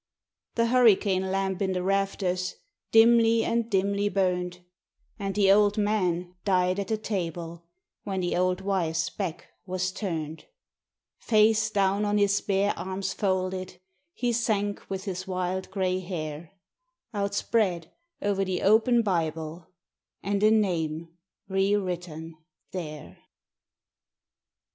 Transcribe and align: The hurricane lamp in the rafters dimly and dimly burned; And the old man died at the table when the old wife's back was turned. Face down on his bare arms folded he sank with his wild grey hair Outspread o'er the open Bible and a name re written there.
The 0.55 0.65
hurricane 0.69 1.29
lamp 1.31 1.61
in 1.61 1.73
the 1.73 1.83
rafters 1.83 2.55
dimly 2.91 3.43
and 3.45 3.69
dimly 3.69 4.09
burned; 4.09 4.61
And 5.19 5.35
the 5.35 5.51
old 5.51 5.77
man 5.77 6.33
died 6.43 6.79
at 6.79 6.87
the 6.87 6.97
table 6.97 7.67
when 8.03 8.21
the 8.21 8.35
old 8.35 8.61
wife's 8.61 9.11
back 9.11 9.49
was 9.67 9.91
turned. 9.91 10.47
Face 11.19 11.69
down 11.69 12.03
on 12.03 12.17
his 12.17 12.41
bare 12.41 12.73
arms 12.75 13.13
folded 13.13 13.79
he 14.15 14.33
sank 14.33 14.83
with 14.89 15.03
his 15.03 15.27
wild 15.27 15.69
grey 15.69 15.99
hair 15.99 16.51
Outspread 17.13 17.91
o'er 18.23 18.43
the 18.43 18.63
open 18.63 19.03
Bible 19.03 19.67
and 20.23 20.41
a 20.41 20.49
name 20.49 21.09
re 21.47 21.75
written 21.75 22.35
there. 22.71 23.19